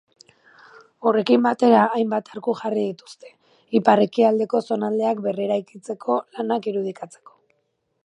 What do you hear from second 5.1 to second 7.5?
berreraikitzeko lanak irudikatzeko.